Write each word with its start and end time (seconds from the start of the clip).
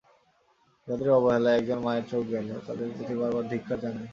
যাদের 0.87 1.09
অবহেলায় 1.17 1.57
একজন 1.59 1.79
মায়ের 1.85 2.05
চোখ 2.11 2.23
গেল, 2.33 2.47
তাদের 2.67 2.87
প্রতি 2.95 3.13
বারবার 3.15 3.43
ধিক্কার 3.51 3.77
জানায়। 3.83 4.09